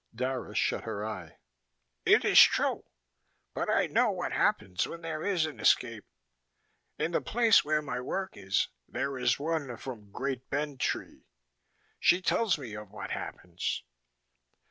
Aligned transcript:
Dara 0.15 0.55
shut 0.55 0.83
her 0.85 1.05
eye. 1.05 1.37
"It 2.07 2.25
is 2.25 2.41
true. 2.41 2.85
But 3.53 3.69
I 3.69 3.85
know 3.85 4.09
what 4.09 4.31
happens 4.31 4.87
when 4.87 5.01
there 5.01 5.23
is 5.23 5.45
an 5.45 5.59
escape. 5.59 6.05
In 6.97 7.11
the 7.11 7.21
place 7.21 7.63
where 7.63 7.83
my 7.83 8.01
work 8.01 8.35
is, 8.35 8.69
there 8.87 9.15
is 9.19 9.37
one 9.37 9.77
from 9.77 10.09
Great 10.09 10.49
Bend 10.49 10.79
Tree. 10.79 11.27
She 11.99 12.19
tells 12.19 12.57
me 12.57 12.73
of 12.73 12.89
what 12.89 13.11
happens." 13.11 13.83